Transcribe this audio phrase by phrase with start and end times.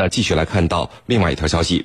[0.00, 1.84] 呢继续来看到另外一条消息。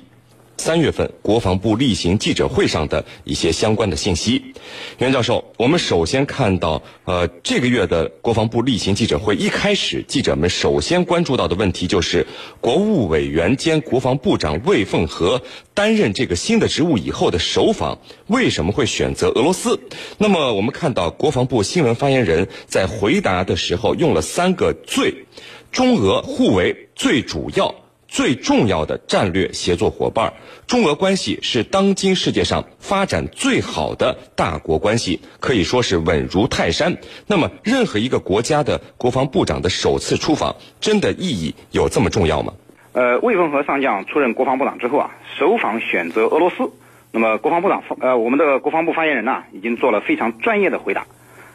[0.58, 4.54] 三月份国防部例行记者会上的一些相关的信息，
[4.96, 12.26] 袁教授，我们首先看到，呃，这个月的国防部例行记者会一开始，记者们首先关注到的问题就是，
[12.62, 15.42] 国务委员兼国防部长魏凤和
[15.74, 19.78] 担任这个新的职务以后的首访，为什么会选择俄罗斯？
[20.16, 25.26] 那么我们看到国防部新闻发言人在回答的时候用了三个最，
[25.70, 27.74] 中俄互为最主要。
[28.16, 30.32] 最重要的战略协作伙伴，
[30.66, 36.96] 中俄关系是当今世界上发展最好的大国关系，可以说是稳如泰山。
[37.26, 42.54] 那么，任何一个国家的国防部长的首次出访，真的意义有这么重要吗？
[42.94, 46.70] 呃，魏凤和上将出任国防部长之后啊，首访选择俄罗斯。
[47.12, 51.06] 那么，国防部长呃，我们的国防部发言人呢，已经做了非常专业的回答。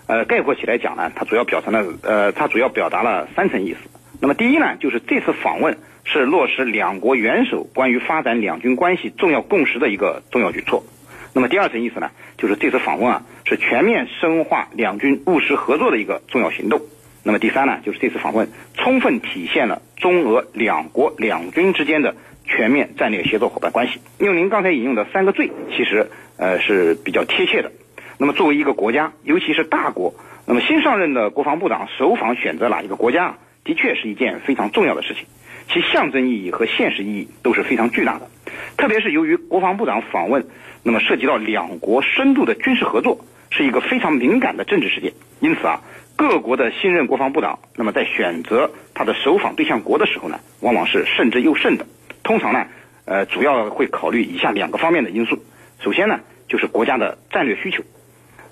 [0.05, 3.79] 呃，概括起来讲呢，他主要表达了呃，他主要表达了三层意思。
[4.21, 5.77] 那么，第一呢，就是这次访问。
[6.03, 10.83] 是落实两国元首关于发展两军关系重要共识的一个重要举措。
[11.31, 12.09] 那么第二层意思呢，
[12.39, 16.81] 就是这次访问啊是全面深化两军务实合作的一个重要行动。
[17.23, 22.15] 那么第三呢，就是这次访问充分体现了中俄两国两军之间的
[22.45, 23.99] 全面战略协作伙伴关系。
[24.17, 27.71] 用您刚才引用的三个最，其实呃是比较贴切的。
[28.17, 30.15] 那么作为一个国家，尤其是大国，
[30.47, 35.25] 那么新上任的国防部长首访选择哪一个国家，的确是一件非常重要的事情。
[35.69, 38.27] 其象征意义和现实意义都是非常巨大的，
[38.75, 40.45] 特别是由于国防部长访问，
[40.83, 45.13] 那么涉及到两国深度的军事合作，是一个非常敏感的政治事件。
[45.39, 45.81] 因此啊，
[46.17, 51.85] 各国的新任国防部长，那么在选择他的首访对象国的时候呢，往往是慎之又慎的。
[52.21, 52.67] 通常呢，
[53.05, 55.41] 呃，主要会考虑以下两个方面的因素。
[55.79, 57.81] 首先呢，就是国家的战略需求。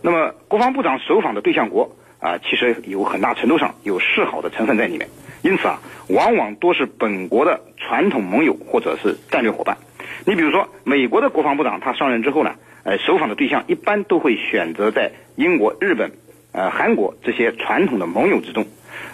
[0.02, 5.10] 那么，国防部长首访的对象国啊，其实有很大程度上有示好的成分在里面。
[5.42, 9.78] 因此啊，往往多是本国的传统盟友或者是战略伙伴。
[10.26, 16.12] 你比如说，美国的国防部长他上任之后呢，呃，首访的对象一般都会选择在英国、日本、
[16.52, 18.68] 呃、韩国这些传统的盟友之中。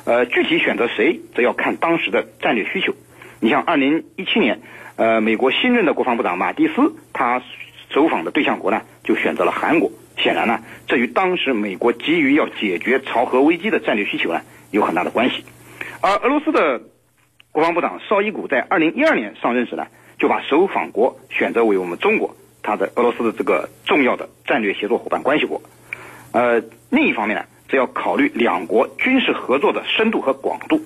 [0.06, 2.94] 呃，具体选择谁，则要看当时的战略需求。
[3.40, 4.62] 你像二零一七年，
[4.96, 7.44] 呃，美国新任的国防部长马蒂斯，他
[7.90, 9.92] 首访的对象国呢，就选择了韩国。
[10.18, 15.44] 显然呢，这与当时美国急于要解决朝核危机的战略需求呢，有很大的关系。
[16.02, 16.81] 而俄罗斯的
[17.52, 19.88] 国防部长绍伊古在二零一二年上任时呢，
[20.18, 25.62] 就把首访国选择为我们中国，他的俄罗斯的这个重要的战略协作伙伴关系国。
[26.32, 30.82] 呃，另一方面呢，则要考虑两国军事合作的深度和广度。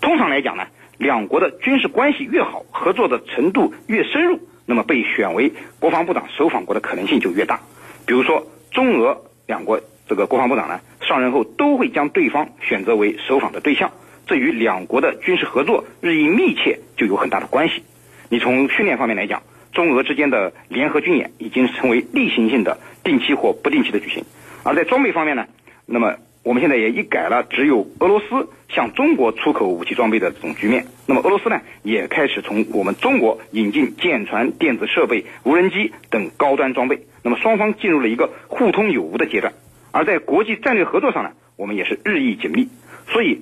[0.00, 0.66] 通常来讲呢，
[0.98, 7.60] 两国的军事关系越好，合作的程度越深入，那么被选为国防部长首访国的可能性就越大。
[8.06, 13.92] 比如说，中俄两国这个国防部长呢，上任后都会将对方选择为首访的对象。
[14.26, 17.84] 这与两国的军事合作日益密切就有很大的关系。
[18.28, 19.42] 你从训练方面来讲，
[19.72, 24.24] 中俄之间的联合军演已经成为例行性的定期或不定期的举行。
[24.64, 25.46] 而在装备方面呢，
[25.86, 30.86] 那么我们现在也一改了只有俄罗斯向中国出口武器装备的这种局面。
[31.06, 37.06] 那么俄罗斯呢，也开始从我们中国引进舰船、电子设备、无人机等高端装备。
[37.22, 39.54] 那么双方进入了一个互通有无的阶段。
[39.92, 42.68] 而在国际战略合作上呢，我们也是日益紧密。
[43.10, 43.40] 所以。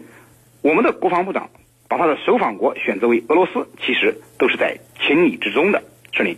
[0.64, 1.50] 我们的国防部长
[1.88, 5.82] 把他的首访国选择为俄罗斯，其实都是在情理之中的。
[6.12, 6.36] 顺利。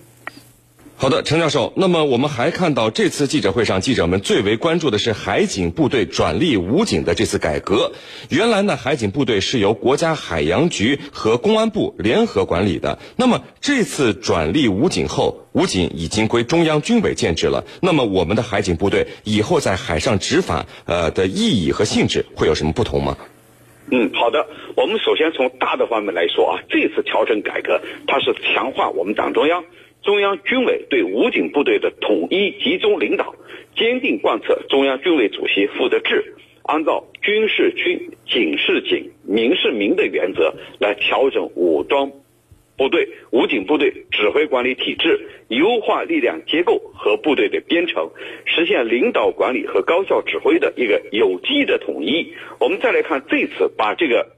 [0.97, 1.72] 好的，陈教授。
[1.77, 7.93] 那么我们还看到这次记者会上，记者们最为关注的是海警部队转隶武警的这次改革。
[8.31, 13.00] 原来呢，海警部队是由国家海洋局和公安部联合管理的。
[13.16, 17.65] 那么这次转隶武警后，武警已经归中央军委建制了。
[17.83, 23.19] 那么我们的海警部队以后在海上执法，呃的意义和性质会有什么不同吗？
[23.91, 24.47] 嗯，好的。
[24.77, 29.65] 我们首先从大的方面来说啊，这次调整改革，它是强化我们党中央、
[30.04, 33.34] 中央军委对武警部队的统一集中领导，
[33.75, 42.12] 坚定贯彻中央军委主席负责制，按照军是军、警是警、民是民的原则来调整武装。
[42.76, 48.10] 部队、武警部队指挥管理体制，优化力量结构和部队的编程，
[48.45, 52.34] 实现领导管理和高效指挥的一个有机的统一。
[52.59, 54.33] 我们再来看这次把这个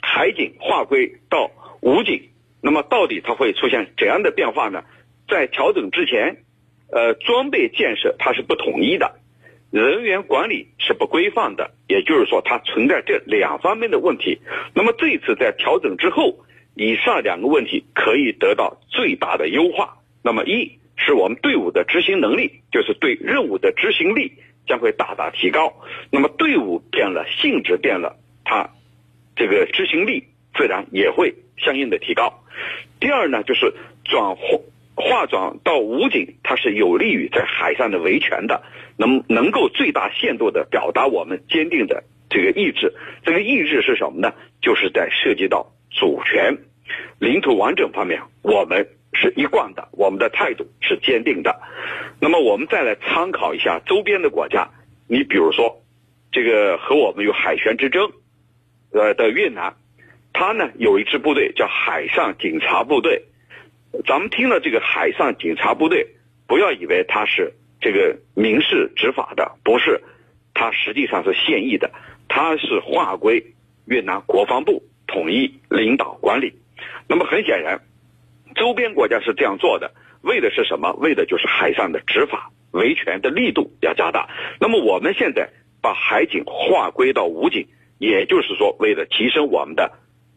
[0.00, 1.50] 海警划归到
[1.82, 2.22] 武警，
[2.62, 4.84] 那么到底它会出现怎样的变化呢？
[5.28, 6.44] 在调整之前，
[6.90, 9.16] 呃，装备建设它是不统一的，
[9.70, 14.40] 人员管理是不规范的，也就是说它存在这两方面的问题。
[14.74, 16.44] 那么这次在调整之后。
[16.76, 19.98] 以上两个问题可以得到最大的优化。
[20.24, 24.32] 那么，一是我们队伍的执行能力，就是对任务的执行力
[24.66, 25.72] 将会大大提高。
[26.10, 28.70] 那么，队伍变了，性质变了，它
[29.36, 30.24] 这个执行力
[30.56, 32.42] 自然也会相应的提高。
[32.98, 33.72] 第二呢，就是
[34.04, 34.58] 转化
[34.96, 38.62] 化转到武警，它是有利于在海上的维权的，
[38.96, 42.94] 能能够最大限度的表达我们坚定的这个意志。
[43.24, 44.32] 这个意志是什么呢？
[44.62, 46.58] 就是在涉及到主权、
[47.18, 51.60] 领土完整方面，我们是一贯的，我们的态度是坚定的。
[52.20, 54.70] 那么我们再来参考一下周边的国家，
[55.08, 55.82] 你比如说
[56.30, 58.12] 这个和我们有海权之争，
[58.92, 59.74] 呃的越南，
[60.32, 63.24] 它呢有一支部队叫海上警察部队。
[64.06, 66.06] 咱们听了这个海上警察部队，
[66.46, 70.02] 不要以为它是这个民事执法的，不是，
[70.52, 71.90] 它实际上是现役的，
[72.28, 73.54] 它是划归
[73.86, 76.54] 越南国防部统一领导管理。
[77.08, 77.80] 那么很显然，
[78.54, 79.92] 周边国家是这样做的，
[80.22, 80.92] 为的是什么？
[80.94, 84.28] 为的就是海上的执法维权的力度要加大。
[84.60, 85.50] 那么我们现在
[85.80, 87.68] 把海警划归到武警，
[87.98, 89.92] 也就是说，为了提升我们的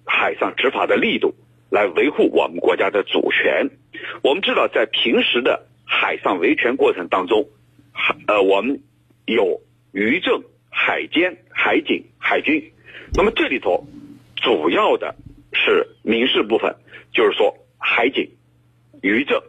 [0.05, 1.33] 海上执法的力度。
[1.69, 3.69] 来维护我们国家的主权。
[4.23, 7.49] 我们知道，在平时的海上维权过程当中，
[7.91, 8.81] 海呃，我们
[9.25, 9.61] 有
[9.91, 12.71] 渔政、海监、海警、海军。
[13.13, 13.85] 那么这里头
[14.35, 15.15] 主要的
[15.53, 16.75] 是民事部分，
[17.11, 18.31] 就是说海警、
[19.01, 19.41] 渔政，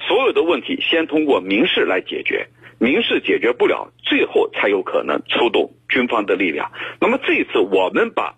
[0.00, 6.72] 所有的问题先通过民事来解决，民事解决不了，最后才有可能出动军方的力量。
[7.00, 8.37] 那么这一次我们把。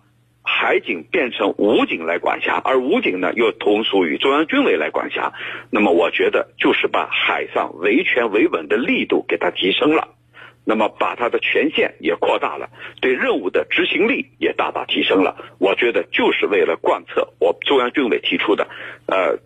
[0.61, 5.33] 海警变成武警来管辖，而武警呢又同属于中央军委来管辖，
[5.71, 10.09] 那么我觉得就是把海上维权维稳的力度给它提升了，
[10.63, 12.69] 那么把它的权限也扩大了，
[13.01, 15.35] 对任务的执行力也大大提升了。
[15.57, 18.67] 我觉得就是为了贯彻我中央军委提出的，
[19.07, 19.39] 呃，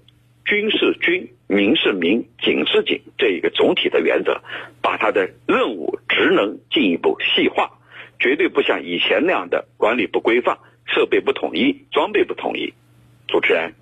[0.44, 4.42] 军是军，民是民，警是警这一个总体的原则，
[4.82, 7.80] 把它的任务职能进一步细化，
[8.20, 10.58] 绝对不像以前那样的管理不规范。
[10.86, 12.74] 设备不统一，装备不统一。
[13.28, 13.74] 主持人，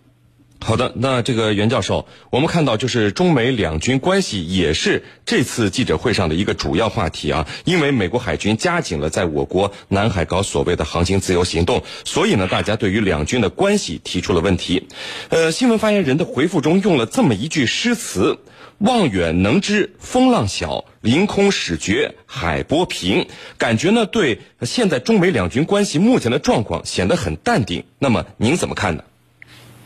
[0.61, 7.45] 好的，那这个袁教授，我们看到就是中美两军关系也是这次记者会上的一个主要话题啊。
[7.65, 14.87] 因为美国海军加紧了在我国南海搞所谓的航行自由行动，所以呢，大家对于两军的关系提出了问题。
[15.29, 18.39] 呃，新闻发言人的回复中用了这么一句诗词。
[18.83, 23.25] 望远能知风浪小，凌空始觉海波平。
[23.57, 27.85] 感觉呢，对现在中美两军关系目前的状况显得很淡定。
[27.97, 29.05] 那么您怎么看呢？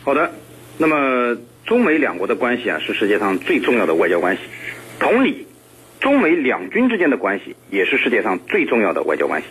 [0.04, 0.32] 好的，
[0.80, 4.42] 那么中美两国的关系啊，是世界上最重要的外交关系。
[5.00, 5.46] 同理，
[6.00, 9.48] 中美两军之间的关系也是世界上最重要的外交关系。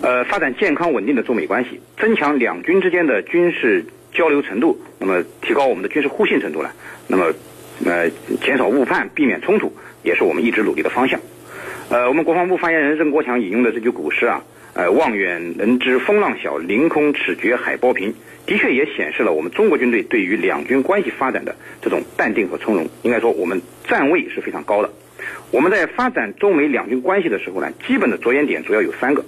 [0.00, 3.84] 呃，发展健康稳定的中美关系，增强两军之间的军事
[4.14, 6.70] 交流程度，那么提高我们的军事互信程度呢？
[7.06, 7.34] 那么。
[7.84, 8.10] 呃，
[8.40, 9.72] 减少误判，避免冲突，
[10.02, 11.20] 也是我们一直努力的方向。
[11.90, 14.42] 呃，我们国防部发言人任国强引用的这句古诗啊，
[14.72, 18.14] 呃，望远能知风浪小，凌空尺觉海波平，
[18.46, 22.88] 的确也显示了我们中国军队对于两军关系发展的这种淡定和从容。
[23.02, 24.90] 应该说，我们站位是非常高的。
[25.50, 29.24] 我们在发展中美两军关系的时候呢，基本的着眼点主要有三个。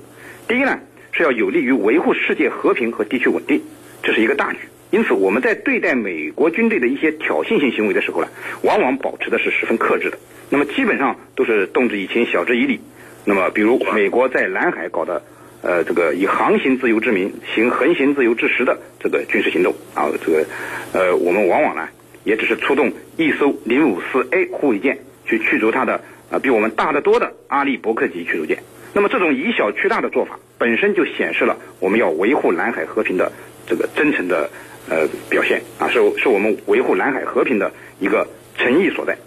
[0.48, 0.78] 第一呢，
[1.12, 3.60] 是要有利于维护世界和平和地区稳定，
[4.02, 4.60] 这是一个大局。
[4.90, 8.28] 因此，我们在对待美国军队的一些挑衅性行为的时候呢，
[8.62, 10.18] 往往保持的是十分克制的。
[10.48, 12.80] 那么，基本上都是动之以情，晓之以理。
[13.24, 15.20] 那么，比如美国在南海搞的，
[15.60, 20.46] 呃，这个以航行自由之名行横行自由之实的这个军事行动啊，这个，
[20.92, 21.88] 呃，我们往往呢，
[22.22, 26.00] 也只是出动一艘零五四 A 护卫舰去驱逐它的
[26.30, 28.62] 啊比我们大得多的阿利伯克级驱逐舰。
[28.94, 33.32] 那么，这种以小驱大的做法，本身就显示了我们要维护南海和平的
[33.66, 34.48] 这个真诚的。
[34.88, 38.24] 呃，表现啊，是是我们维护南海和平的一个
[38.56, 39.18] 诚意所在。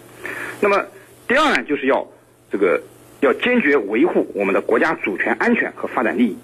[0.58, 0.82] 那么，
[1.28, 2.06] 第二呢，就是要
[2.50, 2.80] 这个
[3.20, 6.38] 要坚决维护我们的国家主权安全和发展利益。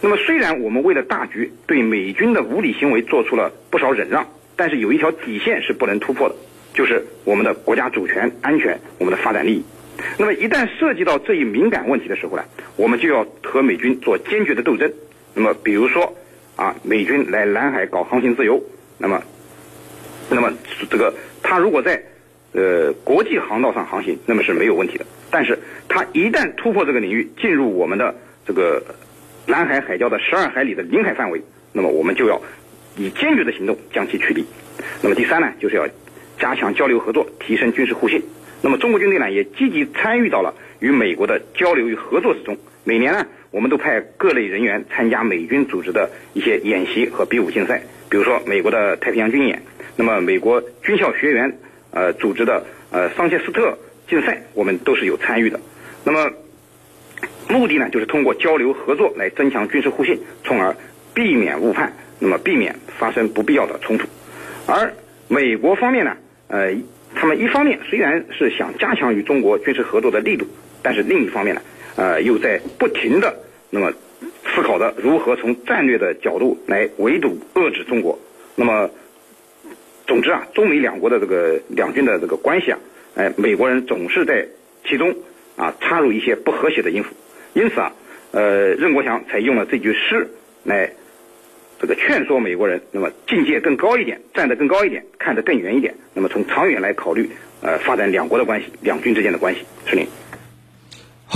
[0.00, 6.34] 那么，虽然我们为了大局对美军的无理行为做出了不少忍让，但是有一条底线是不能突破的，
[6.74, 9.64] 就是我们的国家主权安全、我们的发展利益。
[10.18, 12.42] 那么，一旦涉及到这一敏感问题的时候呢，
[12.74, 14.92] 我们就要和美军做坚决的斗争。
[15.34, 16.12] 那么，比如说。
[16.56, 18.58] 啊，美军来南海搞航行自由，
[18.96, 19.22] 那么，
[20.30, 20.50] 那么
[20.90, 22.02] 这个他如果在
[22.52, 25.04] 呃国际航道上航行，那么是没有问题的。
[25.30, 28.14] 但是，他一旦突破这个领域，进入我们的
[28.46, 28.82] 这个
[29.44, 31.42] 南海海礁的十二海里的领海范围，
[31.74, 32.40] 那么我们就要
[32.96, 34.42] 以坚决的行动将其驱离。
[35.02, 35.86] 那么第三呢，就是要
[36.38, 38.22] 加强交流合作，提升军事互信。
[38.62, 42.56] 那么中国军队呢，也积极参与到了与美国的交流与合作之中。
[42.82, 43.26] 每年呢。
[43.56, 49.62] 我们都派各类人员参加美军组织的一些演习和比武竞赛，比如说美国的太平洋军演，
[49.96, 51.56] 那么美国军校学员
[51.90, 53.78] 呃组织的呃桑切斯特
[54.10, 55.58] 竞赛，我们都是有参与的。
[56.04, 56.30] 那么
[57.48, 60.76] 目的呢，就是通过交流合作来增强军事互信，从而
[61.14, 64.06] 避免误判，那么避免发生不必要的冲突。
[64.66, 64.92] 而
[65.28, 66.14] 美国方面呢，
[66.48, 66.74] 呃，
[67.14, 70.46] 他们一方面虽然是想加强与中国军事合作的力度，
[70.82, 71.62] 但是另一方面呢，
[71.96, 73.34] 呃，又在不停的
[73.70, 73.92] 那么
[74.44, 78.18] 思考的如何从战略的角度来围堵遏制中国。
[78.54, 78.90] 那么，
[80.06, 82.78] 总之啊，中美两国的这个两军的这个关系啊，
[83.16, 84.46] 哎，美国人总是在
[84.88, 85.14] 其中
[85.56, 87.10] 啊插入一些不和谐的因素。
[87.54, 87.92] 因此啊，
[88.32, 90.28] 呃，任国强才用了这句诗
[90.64, 90.90] 来
[91.78, 97.28] 这个劝说美国人，那么境界更高一点，站得更高一点，看得更远一点，那么从长远来考虑，
[97.60, 99.60] 呃，发展两国的关系，两军之间的关系。
[99.86, 100.06] 是您。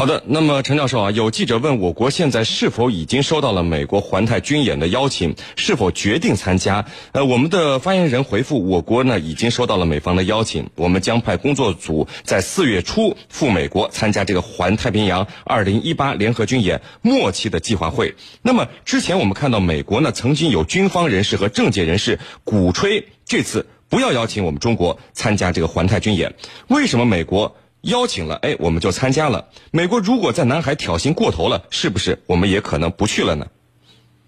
[0.00, 6.86] 好的，那么陈教授啊，有记者问我国现在是否已经收到了美国环太军演的邀请，是否决定参加？
[7.12, 18.14] 呃，我们的发言人回复，我国呢已经收到了美方的邀请，我们将派工作组在四月初赴美国参加这个环太平洋二零一八联合军演末期的计划会。
[18.40, 26.36] 那么之前我们看到美国呢曾经有军方人士和政界人士鼓吹这次不要邀请我们中国参加这个环太军演，
[26.68, 27.54] 为什么美国？
[27.82, 29.48] 邀请了，哎，我们就参加了。
[29.72, 33.46] 美国如果在南海挑衅过头了，是不是我们也可能不去了呢？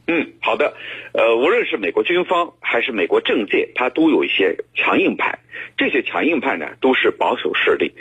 [0.06, 0.75] 嗯，好的。
[1.12, 5.38] 呃，无论是美国军方还是美国政界，它都有一些强硬派。
[5.76, 7.92] 这些强硬派呢，都是保守势力。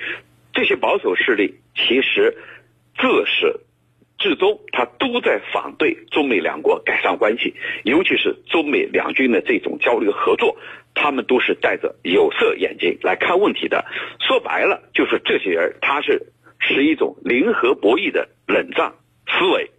[0.53, 2.37] 这些保守势力其实
[2.97, 3.59] 自是
[4.21, 10.55] 至终，他都在反对中美两国改善关系，尤其是中美两军的这种交流合作。
[10.93, 13.85] 他们都是戴着有色眼镜来看问题的，
[14.19, 18.93] 说白了就是这些人，他是是一种零和博弈的冷战
[19.25, 19.71] 思维。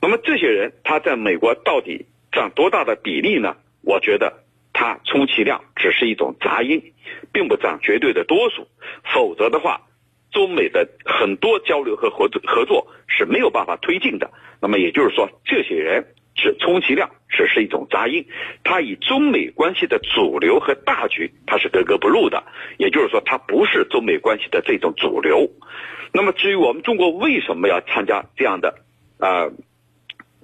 [0.00, 3.56] 那么这些人他在美国到底占多大的比例呢？
[3.82, 6.92] 我觉得他充其量只是一种杂音，
[7.32, 8.68] 并不占绝对的多数。
[9.14, 9.88] 否则的话，
[10.30, 14.30] 中美的很多交流和合作合作是没有办法推进的。
[14.60, 16.14] 那么也就是说，这些人。
[16.36, 18.24] 是充其量只是一种杂音，
[18.64, 22.44] 他与中美关系的主流和大局他是格格不入的，
[22.78, 25.50] 也就是说他不是中美关系的这种主流。
[26.14, 28.76] 那么至于我们中国为什么要参加这样的
[29.18, 29.50] 啊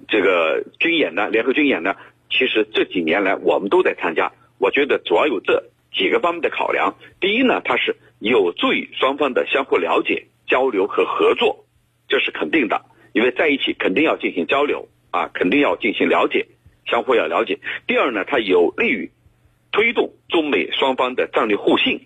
[0.07, 1.29] 这个军演呢？
[1.29, 1.95] 联合军演呢？
[2.29, 5.63] 其实这几年来我们都在参加，我觉得主要有这
[5.97, 6.95] 几个方面的考量。
[7.19, 11.65] 第一呢，它是有助于双方的相互了解、交流和合作，
[12.07, 14.87] 这是肯定的，因为在一起肯定要进行交流。
[15.09, 16.47] 啊，肯定要进行了解，
[16.85, 17.59] 相互要了解。
[17.87, 19.09] 第二呢，它有利于
[19.71, 22.01] 推动中美双方的战略互信，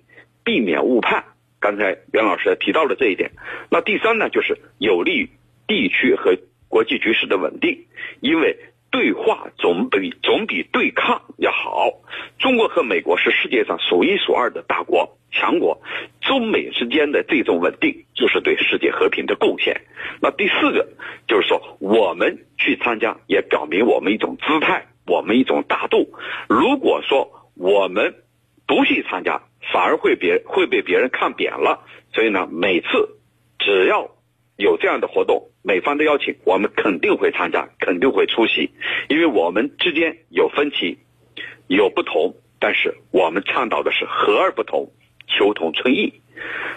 [0.46, 1.26] 避免误判。
[1.60, 3.32] 刚才袁老师提到了这一点。
[3.72, 5.30] 那第三呢，就是有利于
[5.68, 6.38] 地区和
[6.70, 7.88] 国际局势的稳定，
[8.22, 8.58] 因为
[8.92, 11.21] 对话总比总比对抗。
[12.62, 15.18] 国和美国是世界上数一数二的大国。
[15.32, 15.82] 强国，
[16.20, 19.82] 中美之间的这种稳定，就是对世界和平的贡献。
[20.22, 20.90] 那第四个
[21.26, 26.14] 就是说，我们去参加，也表明我们一种姿态，我们一种大度。
[26.50, 28.14] 如果说我们
[28.68, 29.42] 不去参加，
[29.72, 31.88] 反而会别会被别人看扁了。
[32.14, 32.88] 所以呢，每次
[33.58, 34.12] 只要
[34.58, 38.70] 有这样的活动，美方的邀请，我们肯定会参加，肯定会出席，
[39.08, 40.98] 因为我们之间有分歧，
[41.68, 44.94] 有不同，但是我们倡导的是和而不同。
[45.34, 46.22] 求同存异。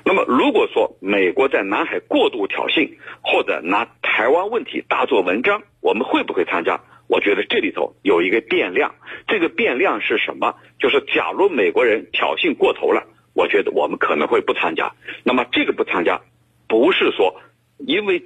[0.05, 6.81] 那么，如果说美国在南海过度挑衅，或者拿台湾问题大做文章，我们会不会参加？
[7.09, 8.95] 我觉得这里头有一个变量。
[9.27, 10.55] 这个变量是什么？
[10.79, 14.93] 就是假如美国人挑衅过头了，我觉得我们可能会不参加。
[15.25, 16.21] 那么，这个不参加，
[16.69, 17.41] 不是说
[17.79, 18.23] 因为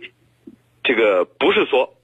[0.82, 1.94] 这个不是说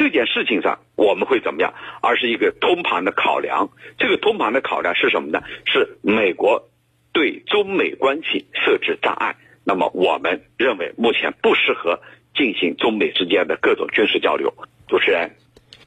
[0.00, 3.68] 这件事情上我们会怎么样，而是一个通盘的考量。
[3.98, 5.42] 这个通盘的考量是什么呢？
[5.66, 6.70] 是美国。
[7.12, 12.00] 对中美关系设置障碍，那么我们认为目前不适合
[12.34, 14.54] 进行中美之间的各种军事交流。
[14.88, 15.28] 主持人，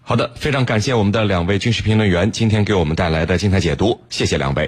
[0.01, 4.62] 好的，非常感谢我们的两位军事评论员今天给我们带来的精彩解读，谢谢两位。